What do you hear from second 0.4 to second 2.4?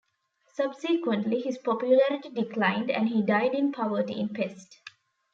Subsequently, his popularity